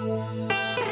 [0.00, 0.89] Música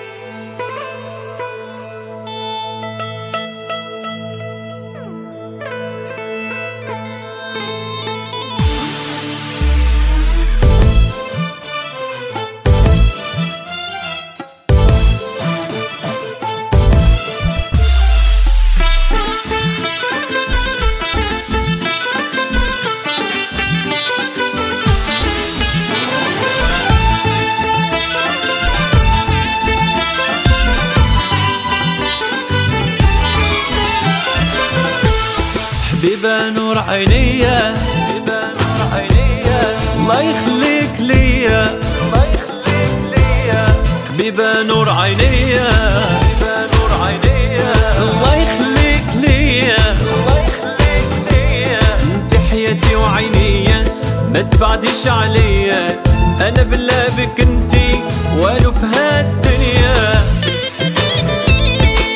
[36.03, 39.77] نور عينيا حبيبة نور عينيا.
[39.97, 43.67] الله يخليك ليا الله يخليك ليا.
[44.15, 45.71] حبيبة نور عينيا
[46.11, 47.73] حبيبة نور عينيا.
[47.99, 51.81] الله يخليك ليا الله يخليك ليا.
[52.03, 53.85] انت حياتي وعينيا
[54.33, 56.03] ما تبعديش عليا.
[56.41, 58.01] أنا بالله بك انتي
[58.39, 60.25] والو في هالدنيا.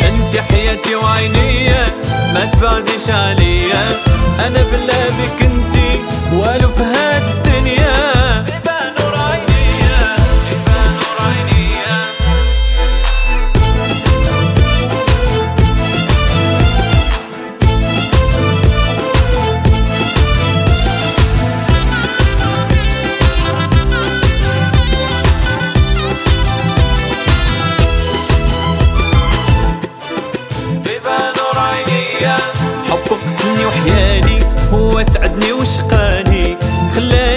[0.09, 1.87] انت حياتي وعينيا
[2.35, 3.52] ما تبعدش عليا.
[4.47, 5.52] أنا بالله بك
[35.73, 36.57] سعدني وشقاني
[36.95, 37.32] خلاني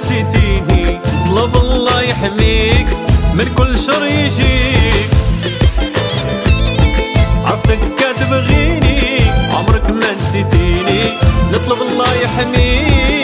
[0.00, 2.86] نسيتيني طلب الله يحميك
[3.34, 5.10] من كل شر يجيك.
[7.44, 9.20] عفدك تبغيني
[9.52, 11.00] عمرك ما نسيتيني.
[11.52, 13.19] نطلب الله يحميك.